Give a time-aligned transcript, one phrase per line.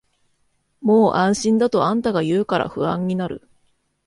[0.81, 3.47] もう安心だとあんたが言うから不安になる